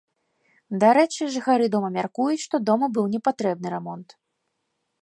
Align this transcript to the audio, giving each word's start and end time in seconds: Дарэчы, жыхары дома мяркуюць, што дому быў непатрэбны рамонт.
Дарэчы, 0.83 1.27
жыхары 1.35 1.67
дома 1.75 1.89
мяркуюць, 1.99 2.41
што 2.47 2.61
дому 2.71 2.85
быў 2.97 3.05
непатрэбны 3.19 3.67
рамонт. 3.77 4.21